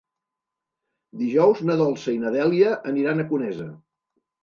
Dijous 1.19 1.63
na 1.71 1.77
Dolça 1.83 2.17
i 2.17 2.25
na 2.25 2.35
Dèlia 2.39 2.75
aniran 2.95 3.25
a 3.27 3.31
Conesa. 3.33 3.73